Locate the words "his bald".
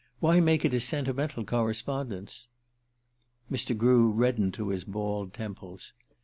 4.69-5.31